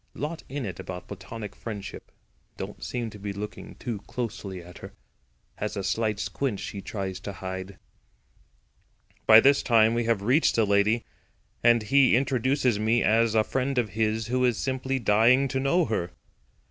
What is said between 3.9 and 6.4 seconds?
closely at her. Has a slight